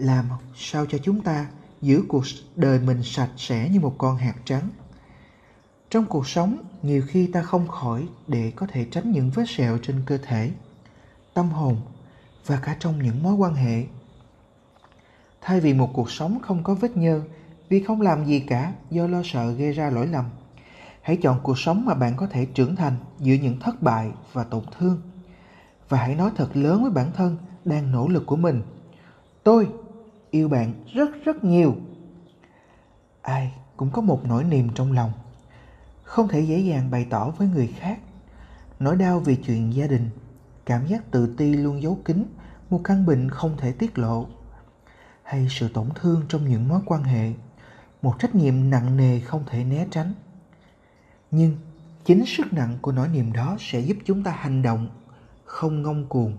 làm 0.00 0.24
sao 0.56 0.86
cho 0.86 0.98
chúng 0.98 1.20
ta 1.20 1.46
giữ 1.82 2.02
cuộc 2.08 2.24
đời 2.56 2.80
mình 2.80 3.02
sạch 3.02 3.30
sẽ 3.36 3.68
như 3.68 3.80
một 3.80 3.94
con 3.98 4.16
hạt 4.16 4.34
trắng. 4.44 4.68
Trong 5.90 6.06
cuộc 6.06 6.28
sống, 6.28 6.58
nhiều 6.82 7.02
khi 7.08 7.26
ta 7.26 7.42
không 7.42 7.68
khỏi 7.68 8.08
để 8.26 8.52
có 8.56 8.66
thể 8.66 8.86
tránh 8.90 9.12
những 9.12 9.30
vết 9.30 9.44
sẹo 9.48 9.78
trên 9.82 10.02
cơ 10.06 10.18
thể, 10.18 10.50
tâm 11.34 11.48
hồn 11.50 11.76
và 12.46 12.56
cả 12.56 12.76
trong 12.78 13.02
những 13.02 13.22
mối 13.22 13.34
quan 13.34 13.54
hệ. 13.54 13.84
Thay 15.40 15.60
vì 15.60 15.74
một 15.74 15.90
cuộc 15.92 16.10
sống 16.10 16.38
không 16.42 16.62
có 16.62 16.74
vết 16.74 16.96
nhơ 16.96 17.22
vì 17.68 17.82
không 17.82 18.00
làm 18.00 18.26
gì 18.26 18.40
cả 18.40 18.72
do 18.90 19.06
lo 19.06 19.22
sợ 19.24 19.52
gây 19.52 19.72
ra 19.72 19.90
lỗi 19.90 20.06
lầm, 20.06 20.24
hãy 21.02 21.16
chọn 21.22 21.40
cuộc 21.42 21.58
sống 21.58 21.84
mà 21.84 21.94
bạn 21.94 22.16
có 22.16 22.26
thể 22.26 22.44
trưởng 22.44 22.76
thành 22.76 22.96
giữa 23.18 23.34
những 23.34 23.60
thất 23.60 23.82
bại 23.82 24.10
và 24.32 24.44
tổn 24.44 24.62
thương. 24.78 25.00
Và 25.88 25.98
hãy 25.98 26.14
nói 26.14 26.30
thật 26.36 26.56
lớn 26.56 26.82
với 26.82 26.90
bản 26.90 27.12
thân 27.16 27.36
đang 27.64 27.92
nỗ 27.92 28.08
lực 28.08 28.26
của 28.26 28.36
mình. 28.36 28.62
Tôi 29.42 29.68
yêu 30.30 30.48
bạn 30.48 30.72
rất 30.92 31.10
rất 31.24 31.44
nhiều. 31.44 31.76
Ai 33.22 33.52
cũng 33.76 33.90
có 33.90 34.02
một 34.02 34.24
nỗi 34.24 34.44
niềm 34.44 34.68
trong 34.74 34.92
lòng. 34.92 35.12
Không 36.02 36.28
thể 36.28 36.40
dễ 36.40 36.58
dàng 36.58 36.90
bày 36.90 37.06
tỏ 37.10 37.30
với 37.30 37.48
người 37.48 37.66
khác. 37.78 37.98
Nỗi 38.78 38.96
đau 38.96 39.20
vì 39.20 39.36
chuyện 39.36 39.74
gia 39.74 39.86
đình, 39.86 40.10
cảm 40.66 40.86
giác 40.86 41.10
tự 41.10 41.34
ti 41.36 41.52
luôn 41.52 41.82
giấu 41.82 41.98
kín, 42.04 42.24
một 42.70 42.80
căn 42.84 43.06
bệnh 43.06 43.30
không 43.30 43.56
thể 43.56 43.72
tiết 43.72 43.98
lộ. 43.98 44.26
Hay 45.22 45.46
sự 45.50 45.68
tổn 45.68 45.88
thương 45.94 46.22
trong 46.28 46.48
những 46.48 46.68
mối 46.68 46.80
quan 46.86 47.04
hệ, 47.04 47.32
một 48.02 48.14
trách 48.18 48.34
nhiệm 48.34 48.70
nặng 48.70 48.96
nề 48.96 49.20
không 49.20 49.42
thể 49.46 49.64
né 49.64 49.86
tránh. 49.90 50.14
Nhưng 51.30 51.56
chính 52.04 52.26
sức 52.26 52.52
nặng 52.52 52.78
của 52.82 52.92
nỗi 52.92 53.08
niềm 53.08 53.32
đó 53.32 53.56
sẽ 53.60 53.80
giúp 53.80 53.96
chúng 54.04 54.22
ta 54.22 54.30
hành 54.30 54.62
động, 54.62 54.88
không 55.44 55.82
ngông 55.82 56.06
cuồng 56.08 56.36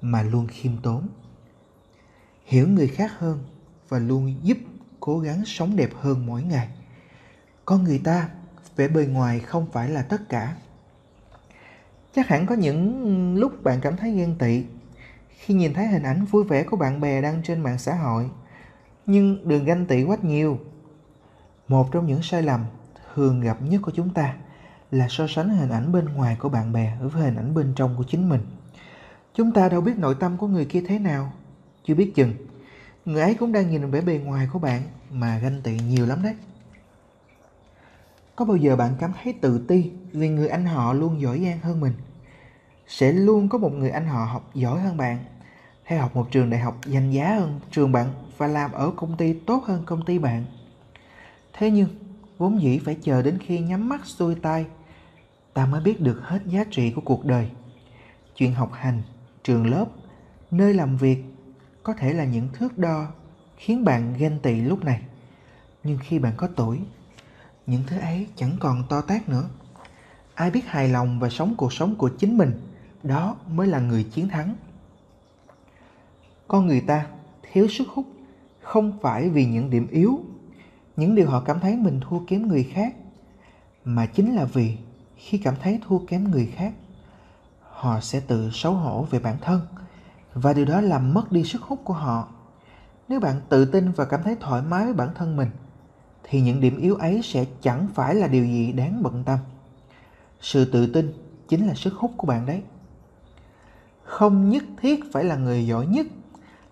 mà 0.00 0.22
luôn 0.22 0.46
khiêm 0.46 0.72
tốn 0.82 1.08
hiểu 2.50 2.68
người 2.68 2.88
khác 2.88 3.12
hơn 3.18 3.38
và 3.88 3.98
luôn 3.98 4.34
giúp 4.42 4.58
cố 5.00 5.18
gắng 5.18 5.42
sống 5.46 5.76
đẹp 5.76 5.90
hơn 6.00 6.26
mỗi 6.26 6.42
ngày. 6.42 6.68
Con 7.64 7.84
người 7.84 8.00
ta 8.04 8.28
vẻ 8.76 8.88
bề 8.88 9.06
ngoài 9.06 9.40
không 9.40 9.66
phải 9.72 9.88
là 9.88 10.02
tất 10.02 10.28
cả. 10.28 10.56
Chắc 12.14 12.28
hẳn 12.28 12.46
có 12.46 12.54
những 12.54 13.34
lúc 13.36 13.62
bạn 13.62 13.80
cảm 13.80 13.96
thấy 13.96 14.12
ghen 14.12 14.34
tị 14.38 14.64
khi 15.28 15.54
nhìn 15.54 15.74
thấy 15.74 15.86
hình 15.86 16.02
ảnh 16.02 16.24
vui 16.24 16.44
vẻ 16.44 16.62
của 16.62 16.76
bạn 16.76 17.00
bè 17.00 17.22
đăng 17.22 17.42
trên 17.42 17.60
mạng 17.60 17.78
xã 17.78 17.94
hội, 17.94 18.30
nhưng 19.06 19.48
đừng 19.48 19.64
ganh 19.64 19.86
tị 19.86 20.04
quá 20.04 20.16
nhiều. 20.22 20.58
Một 21.68 21.92
trong 21.92 22.06
những 22.06 22.22
sai 22.22 22.42
lầm 22.42 22.64
thường 23.14 23.40
gặp 23.40 23.62
nhất 23.62 23.82
của 23.82 23.92
chúng 23.94 24.14
ta 24.14 24.34
là 24.90 25.06
so 25.10 25.26
sánh 25.28 25.48
hình 25.48 25.70
ảnh 25.70 25.92
bên 25.92 26.04
ngoài 26.04 26.36
của 26.40 26.48
bạn 26.48 26.72
bè 26.72 26.96
với 27.00 27.22
hình 27.22 27.36
ảnh 27.36 27.54
bên 27.54 27.72
trong 27.76 27.96
của 27.96 28.04
chính 28.04 28.28
mình. 28.28 28.40
Chúng 29.34 29.52
ta 29.52 29.68
đâu 29.68 29.80
biết 29.80 29.98
nội 29.98 30.14
tâm 30.20 30.36
của 30.36 30.46
người 30.46 30.64
kia 30.64 30.82
thế 30.88 30.98
nào 30.98 31.32
chưa 31.90 31.96
biết 31.96 32.14
chừng. 32.14 32.34
Người 33.04 33.22
ấy 33.22 33.34
cũng 33.34 33.52
đang 33.52 33.70
nhìn 33.70 33.90
vẻ 33.90 34.00
bề 34.00 34.18
ngoài 34.24 34.48
của 34.52 34.58
bạn 34.58 34.82
mà 35.10 35.38
ganh 35.38 35.60
tị 35.62 35.78
nhiều 35.88 36.06
lắm 36.06 36.22
đấy. 36.22 36.34
Có 38.36 38.44
bao 38.44 38.56
giờ 38.56 38.76
bạn 38.76 38.94
cảm 39.00 39.12
thấy 39.22 39.32
tự 39.32 39.64
ti 39.68 39.90
vì 40.12 40.28
người 40.28 40.48
anh 40.48 40.64
họ 40.64 40.92
luôn 40.92 41.20
giỏi 41.20 41.40
giang 41.44 41.60
hơn 41.60 41.80
mình? 41.80 41.92
Sẽ 42.86 43.12
luôn 43.12 43.48
có 43.48 43.58
một 43.58 43.72
người 43.72 43.90
anh 43.90 44.06
họ 44.06 44.24
học 44.24 44.50
giỏi 44.54 44.80
hơn 44.80 44.96
bạn? 44.96 45.18
Hay 45.82 45.98
học 45.98 46.16
một 46.16 46.30
trường 46.30 46.50
đại 46.50 46.60
học 46.60 46.78
danh 46.86 47.10
giá 47.10 47.34
hơn 47.34 47.60
trường 47.70 47.92
bạn 47.92 48.08
và 48.36 48.46
làm 48.46 48.72
ở 48.72 48.90
công 48.96 49.16
ty 49.16 49.32
tốt 49.32 49.64
hơn 49.66 49.82
công 49.86 50.04
ty 50.04 50.18
bạn? 50.18 50.44
Thế 51.52 51.70
nhưng, 51.70 51.88
vốn 52.38 52.62
dĩ 52.62 52.78
phải 52.78 52.96
chờ 53.02 53.22
đến 53.22 53.38
khi 53.38 53.58
nhắm 53.58 53.88
mắt 53.88 54.06
xuôi 54.06 54.34
tay, 54.34 54.66
ta 55.54 55.66
mới 55.66 55.80
biết 55.80 56.00
được 56.00 56.20
hết 56.22 56.42
giá 56.46 56.64
trị 56.70 56.90
của 56.90 57.02
cuộc 57.04 57.24
đời. 57.24 57.50
Chuyện 58.36 58.54
học 58.54 58.72
hành, 58.72 59.02
trường 59.42 59.66
lớp, 59.70 59.86
nơi 60.50 60.74
làm 60.74 60.96
việc 60.96 61.24
có 61.82 61.94
thể 61.94 62.12
là 62.12 62.24
những 62.24 62.48
thước 62.52 62.78
đo 62.78 63.06
khiến 63.56 63.84
bạn 63.84 64.14
ghen 64.18 64.38
tị 64.42 64.60
lúc 64.60 64.84
này. 64.84 65.02
Nhưng 65.84 65.98
khi 65.98 66.18
bạn 66.18 66.32
có 66.36 66.48
tuổi, 66.56 66.78
những 67.66 67.82
thứ 67.86 67.98
ấy 67.98 68.26
chẳng 68.36 68.56
còn 68.60 68.84
to 68.88 69.00
tát 69.00 69.28
nữa. 69.28 69.48
Ai 70.34 70.50
biết 70.50 70.66
hài 70.66 70.88
lòng 70.88 71.20
và 71.20 71.28
sống 71.28 71.54
cuộc 71.56 71.72
sống 71.72 71.94
của 71.94 72.08
chính 72.18 72.38
mình, 72.38 72.60
đó 73.02 73.36
mới 73.48 73.66
là 73.66 73.80
người 73.80 74.04
chiến 74.04 74.28
thắng. 74.28 74.54
Con 76.48 76.66
người 76.66 76.80
ta 76.80 77.06
thiếu 77.52 77.68
sức 77.68 77.88
hút 77.88 78.06
không 78.60 78.98
phải 79.02 79.28
vì 79.28 79.46
những 79.46 79.70
điểm 79.70 79.88
yếu, 79.90 80.20
những 80.96 81.14
điều 81.14 81.30
họ 81.30 81.40
cảm 81.40 81.60
thấy 81.60 81.76
mình 81.76 82.00
thua 82.00 82.18
kém 82.26 82.48
người 82.48 82.64
khác, 82.72 82.94
mà 83.84 84.06
chính 84.06 84.34
là 84.34 84.44
vì 84.44 84.76
khi 85.16 85.38
cảm 85.38 85.54
thấy 85.62 85.80
thua 85.86 85.98
kém 85.98 86.30
người 86.30 86.52
khác, 86.56 86.72
họ 87.60 88.00
sẽ 88.00 88.20
tự 88.20 88.50
xấu 88.52 88.74
hổ 88.74 89.06
về 89.10 89.18
bản 89.18 89.36
thân 89.40 89.60
và 90.34 90.52
điều 90.52 90.64
đó 90.64 90.80
làm 90.80 91.14
mất 91.14 91.32
đi 91.32 91.44
sức 91.44 91.62
hút 91.62 91.80
của 91.84 91.94
họ. 91.94 92.28
Nếu 93.08 93.20
bạn 93.20 93.40
tự 93.48 93.64
tin 93.64 93.92
và 93.92 94.04
cảm 94.04 94.22
thấy 94.22 94.36
thoải 94.40 94.62
mái 94.62 94.84
với 94.84 94.94
bản 94.94 95.08
thân 95.14 95.36
mình 95.36 95.48
thì 96.22 96.40
những 96.40 96.60
điểm 96.60 96.76
yếu 96.76 96.96
ấy 96.96 97.20
sẽ 97.24 97.44
chẳng 97.62 97.88
phải 97.94 98.14
là 98.14 98.26
điều 98.26 98.44
gì 98.44 98.72
đáng 98.72 99.02
bận 99.02 99.22
tâm. 99.24 99.38
Sự 100.40 100.64
tự 100.64 100.86
tin 100.86 101.12
chính 101.48 101.66
là 101.66 101.74
sức 101.74 101.94
hút 101.94 102.10
của 102.16 102.26
bạn 102.26 102.46
đấy. 102.46 102.62
Không 104.04 104.50
nhất 104.50 104.64
thiết 104.80 105.12
phải 105.12 105.24
là 105.24 105.36
người 105.36 105.66
giỏi 105.66 105.86
nhất. 105.86 106.06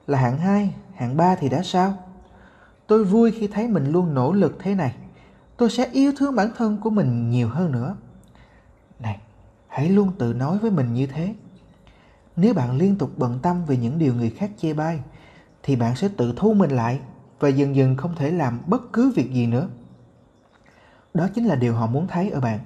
Là 0.07 0.19
hạng 0.19 0.39
2, 0.39 0.75
hạng 0.95 1.17
3 1.17 1.35
thì 1.35 1.49
đã 1.49 1.63
sao? 1.63 1.95
Tôi 2.87 3.05
vui 3.05 3.31
khi 3.31 3.47
thấy 3.47 3.69
mình 3.69 3.93
luôn 3.93 4.15
nỗ 4.15 4.33
lực 4.33 4.57
thế 4.59 4.75
này. 4.75 4.95
Tôi 5.57 5.71
sẽ 5.71 5.91
yêu 5.93 6.13
thương 6.17 6.37
bản 6.37 6.51
thân 6.57 6.77
của 6.77 6.91
mình 6.91 7.31
nhiều 7.31 7.49
hơn 7.49 7.73
nữa. 7.73 7.97
Này 9.01 9.19
hãy 9.69 9.89
luôn 9.89 10.13
tự 10.19 10.33
nói 10.33 10.59
với 10.59 10.71
mình 10.71 10.95
như 10.95 11.07
thế 11.07 11.35
nếu 12.41 12.55
bạn 12.55 12.77
liên 12.77 12.97
tục 12.97 13.11
bận 13.17 13.39
tâm 13.43 13.65
về 13.65 13.77
những 13.77 13.99
điều 13.99 14.15
người 14.15 14.31
khác 14.31 14.51
chê 14.59 14.73
bai, 14.73 15.01
thì 15.63 15.77
bạn 15.77 15.97
sẽ 15.97 16.09
tự 16.17 16.33
thu 16.37 16.53
mình 16.55 16.71
lại 16.71 17.01
và 17.41 17.49
dần 17.49 17.77
dần 17.77 17.97
không 17.97 18.15
thể 18.17 18.31
làm 18.31 18.61
bất 18.67 18.93
cứ 18.93 19.13
việc 19.17 19.33
gì 19.33 19.47
nữa. 19.47 19.69
Đó 21.15 21.29
chính 21.35 21.45
là 21.45 21.55
điều 21.55 21.75
họ 21.75 21.87
muốn 21.87 22.07
thấy 22.07 22.31
ở 22.31 22.41
bạn. 22.41 22.59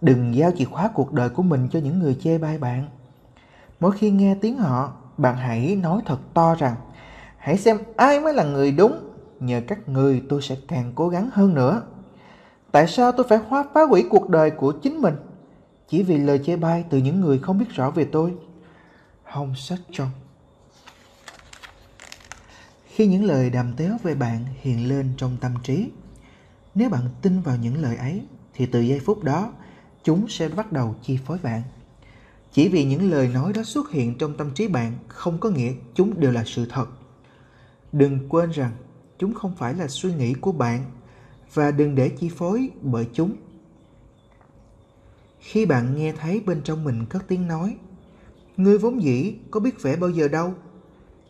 Đừng 0.00 0.34
giao 0.34 0.50
chìa 0.56 0.64
khóa 0.64 0.90
cuộc 0.94 1.12
đời 1.12 1.28
của 1.28 1.42
mình 1.42 1.68
cho 1.72 1.78
những 1.78 1.98
người 1.98 2.16
chê 2.22 2.38
bai 2.38 2.58
bạn. 2.58 2.88
Mỗi 3.80 3.92
khi 3.92 4.10
nghe 4.10 4.34
tiếng 4.40 4.58
họ, 4.58 4.92
bạn 5.16 5.36
hãy 5.36 5.76
nói 5.76 6.02
thật 6.06 6.18
to 6.34 6.54
rằng, 6.54 6.76
hãy 7.38 7.56
xem 7.56 7.78
ai 7.96 8.20
mới 8.20 8.34
là 8.34 8.44
người 8.44 8.72
đúng, 8.72 9.10
nhờ 9.40 9.60
các 9.68 9.88
người 9.88 10.22
tôi 10.28 10.42
sẽ 10.42 10.56
càng 10.68 10.92
cố 10.94 11.08
gắng 11.08 11.30
hơn 11.32 11.54
nữa. 11.54 11.82
Tại 12.72 12.86
sao 12.86 13.12
tôi 13.12 13.26
phải 13.28 13.38
hóa 13.38 13.64
phá 13.74 13.80
hủy 13.82 14.06
cuộc 14.10 14.28
đời 14.28 14.50
của 14.50 14.72
chính 14.72 15.00
mình? 15.00 15.14
Chỉ 15.88 16.02
vì 16.02 16.18
lời 16.18 16.40
chê 16.44 16.56
bai 16.56 16.84
từ 16.90 16.98
những 16.98 17.20
người 17.20 17.38
không 17.38 17.58
biết 17.58 17.70
rõ 17.70 17.90
về 17.90 18.04
tôi 18.04 18.34
hồng 19.32 19.54
sách 19.54 19.80
trong 19.92 20.10
khi 22.86 23.06
những 23.06 23.24
lời 23.24 23.50
đàm 23.50 23.72
tếu 23.76 23.92
về 24.02 24.14
bạn 24.14 24.44
hiện 24.60 24.88
lên 24.88 25.12
trong 25.16 25.36
tâm 25.40 25.54
trí, 25.62 25.90
nếu 26.74 26.90
bạn 26.90 27.08
tin 27.22 27.40
vào 27.40 27.56
những 27.56 27.82
lời 27.82 27.96
ấy, 27.96 28.22
thì 28.54 28.66
từ 28.66 28.80
giây 28.80 29.00
phút 29.00 29.22
đó, 29.22 29.52
chúng 30.04 30.28
sẽ 30.28 30.48
bắt 30.48 30.72
đầu 30.72 30.94
chi 31.02 31.18
phối 31.26 31.38
bạn. 31.42 31.62
Chỉ 32.52 32.68
vì 32.68 32.84
những 32.84 33.10
lời 33.10 33.28
nói 33.28 33.52
đó 33.52 33.62
xuất 33.62 33.90
hiện 33.90 34.18
trong 34.18 34.36
tâm 34.36 34.50
trí 34.54 34.68
bạn 34.68 34.92
không 35.08 35.38
có 35.38 35.50
nghĩa 35.50 35.72
chúng 35.94 36.20
đều 36.20 36.32
là 36.32 36.44
sự 36.46 36.66
thật. 36.66 36.86
Đừng 37.92 38.28
quên 38.28 38.50
rằng 38.50 38.72
chúng 39.18 39.34
không 39.34 39.54
phải 39.56 39.74
là 39.74 39.88
suy 39.88 40.14
nghĩ 40.14 40.34
của 40.34 40.52
bạn 40.52 40.84
và 41.54 41.70
đừng 41.70 41.94
để 41.94 42.08
chi 42.08 42.28
phối 42.28 42.70
bởi 42.82 43.06
chúng. 43.12 43.36
Khi 45.40 45.66
bạn 45.66 45.96
nghe 45.96 46.12
thấy 46.12 46.40
bên 46.40 46.60
trong 46.64 46.84
mình 46.84 47.06
cất 47.06 47.28
tiếng 47.28 47.48
nói 47.48 47.76
ngươi 48.56 48.78
vốn 48.78 49.02
dĩ 49.02 49.34
có 49.50 49.60
biết 49.60 49.82
vẽ 49.82 49.96
bao 49.96 50.10
giờ 50.10 50.28
đâu. 50.28 50.54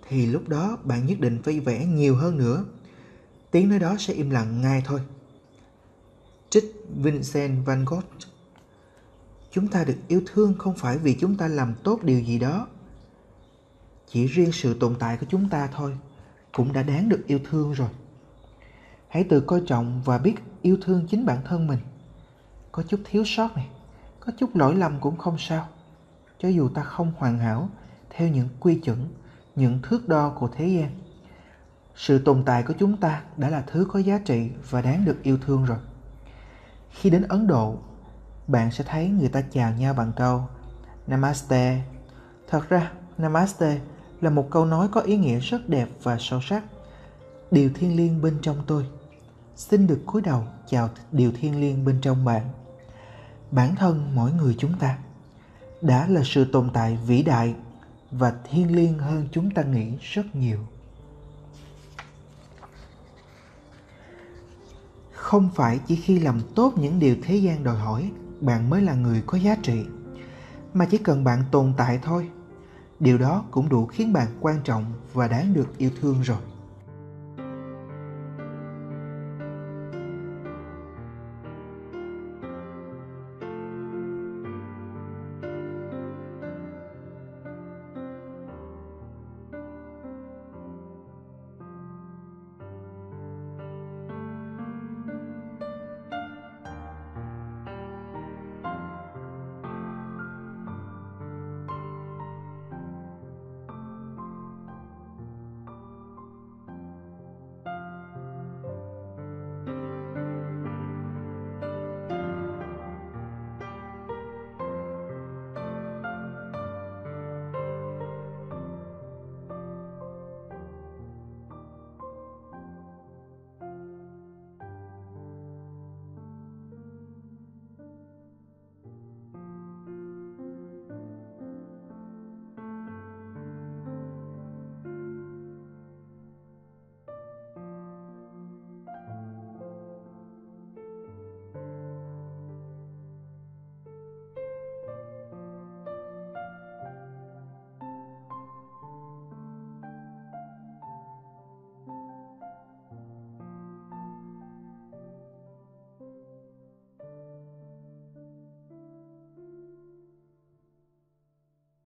Thì 0.09 0.27
lúc 0.27 0.49
đó 0.49 0.79
bạn 0.85 1.07
nhất 1.07 1.21
định 1.21 1.39
phải 1.45 1.61
vẽ 1.61 1.87
nhiều 1.87 2.17
hơn 2.17 2.39
nữa. 2.39 2.65
Tiếng 3.51 3.69
nói 3.69 3.79
đó 3.79 3.97
sẽ 3.99 4.15
im 4.15 4.31
lặng 4.31 4.61
ngay 4.61 4.83
thôi. 4.85 5.01
Trích 6.51 6.85
vincent 7.03 7.67
van 7.67 7.85
gogh. 7.85 8.05
Chúng 9.51 9.69
ta 9.69 9.85
được 9.85 9.97
yêu 10.09 10.23
thương 10.27 10.55
không 10.59 10.75
phải 10.77 10.99
vì 10.99 11.15
chúng 11.21 11.37
ta 11.37 11.49
làm 11.49 11.75
tốt 11.85 12.03
điều 12.03 12.21
gì 12.21 12.39
đó. 12.39 12.67
Chỉ 14.09 14.27
riêng 14.27 14.53
sự 14.53 14.75
tồn 14.75 14.95
tại 14.99 15.17
của 15.17 15.27
chúng 15.31 15.49
ta 15.49 15.69
thôi 15.75 15.97
cũng 16.53 16.73
đã 16.73 16.83
đáng 16.83 17.09
được 17.09 17.27
yêu 17.27 17.39
thương 17.51 17.73
rồi. 17.73 17.89
Hãy 19.09 19.25
tự 19.25 19.41
coi 19.41 19.63
trọng 19.67 20.03
và 20.05 20.19
biết 20.19 20.35
yêu 20.63 20.77
thương 20.83 21.07
chính 21.11 21.27
bản 21.27 21.39
thân 21.45 21.67
mình. 21.67 21.79
Có 22.73 22.83
chút 22.83 23.01
thiếu 23.05 23.25
sót 23.25 23.57
này, 23.57 23.69
có 24.21 24.33
chút 24.39 24.57
lỗi 24.57 24.75
lầm 24.75 25.01
cũng 25.01 25.17
không 25.17 25.37
sao 25.39 25.69
cho 26.43 26.49
dù 26.49 26.69
ta 26.69 26.83
không 26.83 27.13
hoàn 27.17 27.39
hảo, 27.39 27.69
theo 28.11 28.29
những 28.29 28.49
quy 28.61 28.75
chuẩn, 28.75 29.09
những 29.57 29.79
thước 29.83 30.09
đo 30.09 30.31
của 30.31 30.49
thế 30.49 30.67
gian, 30.69 30.91
sự 31.95 32.19
tồn 32.19 32.43
tại 32.45 32.63
của 32.63 32.75
chúng 32.79 32.97
ta 32.97 33.23
đã 33.37 33.51
là 33.51 33.65
thứ 33.67 33.87
có 33.93 33.99
giá 33.99 34.19
trị 34.19 34.51
và 34.71 34.83
đáng 34.83 35.05
được 35.05 35.23
yêu 35.23 35.39
thương 35.47 35.65
rồi. 35.65 35.79
Khi 36.91 37.11
đến 37.11 37.23
ấn 37.29 37.47
độ, 37.47 37.77
bạn 38.47 38.71
sẽ 38.71 38.85
thấy 38.85 39.09
người 39.09 39.29
ta 39.29 39.43
chào 39.51 39.73
nhau 39.73 39.95
bằng 39.95 40.13
câu 40.17 40.43
namaste. 41.07 41.83
Thật 42.49 42.69
ra, 42.69 42.93
namaste 43.19 43.81
là 44.21 44.31
một 44.31 44.51
câu 44.51 44.65
nói 44.65 44.89
có 44.89 45.01
ý 45.01 45.17
nghĩa 45.17 45.39
rất 45.39 45.69
đẹp 45.69 45.89
và 46.03 46.17
sâu 46.21 46.41
sắc. 46.41 46.65
Điều 47.51 47.71
thiêng 47.75 47.97
liêng 47.97 48.23
bên 48.23 48.39
trong 48.43 48.57
tôi. 48.67 48.87
Xin 49.57 49.87
được 49.87 50.01
cúi 50.07 50.23
đầu 50.23 50.45
chào 50.67 50.89
điều 51.13 51.33
thiêng 51.33 51.61
liêng 51.61 51.85
bên 51.85 52.01
trong 52.01 52.25
bạn. 52.25 52.49
Bản 53.51 53.77
thân 53.77 54.11
mỗi 54.15 54.33
người 54.33 54.55
chúng 54.59 54.79
ta 54.79 54.99
đã 55.83 56.07
là 56.09 56.23
sự 56.25 56.45
tồn 56.45 56.71
tại 56.75 56.99
vĩ 57.07 57.23
đại 57.23 57.55
và 58.11 58.35
thiêng 58.51 58.77
liêng 58.77 58.99
hơn 58.99 59.29
chúng 59.33 59.51
ta 59.51 59.63
nghĩ 59.63 59.93
rất 60.01 60.37
nhiều. 60.37 60.59
Không 65.13 65.51
phải 65.55 65.81
chỉ 65.87 65.97
khi 65.97 66.19
làm 66.19 66.41
tốt 66.55 66.73
những 66.77 66.99
điều 66.99 67.17
thế 67.23 67.37
gian 67.37 67.65
đòi 67.65 67.77
hỏi, 67.77 68.11
bạn 68.41 68.71
mới 68.71 68.83
là 68.83 68.95
người 68.95 69.23
có 69.27 69.39
giá 69.39 69.57
trị, 69.63 69.85
mà 70.75 70.87
chỉ 70.91 70.99
cần 70.99 71.25
bạn 71.25 71.45
tồn 71.51 71.73
tại 71.77 71.99
thôi. 72.03 72.31
Điều 73.01 73.19
đó 73.19 73.45
cũng 73.51 73.69
đủ 73.69 73.87
khiến 73.87 74.13
bạn 74.13 74.29
quan 74.41 74.61
trọng 74.65 74.85
và 75.13 75.29
đáng 75.29 75.55
được 75.55 75.79
yêu 75.79 75.91
thương 76.01 76.23
rồi. 76.23 76.52